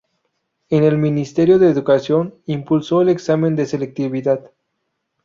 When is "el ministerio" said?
0.83-1.59